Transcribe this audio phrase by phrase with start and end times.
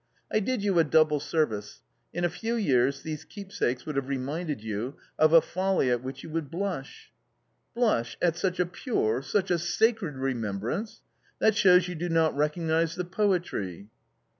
[0.31, 1.83] I did you a double service.
[2.11, 6.23] In a few years these keepsakes would have reminded you of a folly at which
[6.23, 7.11] you would blush!"
[7.75, 11.01] "Blush at such a pure, such a sacred remembrance?
[11.37, 13.89] That shows you do not recognise the poetry."